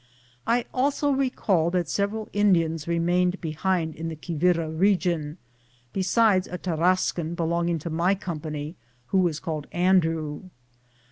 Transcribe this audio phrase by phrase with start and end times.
[0.47, 5.37] I also recall that several In dians remained behind in the Qui vira region,
[5.93, 8.73] besides a Tarascan belonging to my com pany,
[9.09, 10.49] who was named Andrew.